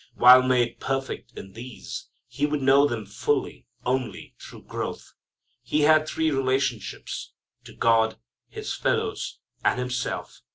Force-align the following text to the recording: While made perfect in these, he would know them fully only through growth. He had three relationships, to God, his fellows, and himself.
While 0.15 0.41
made 0.41 0.79
perfect 0.79 1.37
in 1.37 1.53
these, 1.53 2.07
he 2.27 2.47
would 2.47 2.63
know 2.63 2.87
them 2.87 3.05
fully 3.05 3.67
only 3.85 4.33
through 4.39 4.63
growth. 4.63 5.13
He 5.61 5.81
had 5.81 6.07
three 6.07 6.31
relationships, 6.31 7.33
to 7.65 7.73
God, 7.75 8.17
his 8.49 8.73
fellows, 8.73 9.37
and 9.63 9.77
himself. 9.77 10.41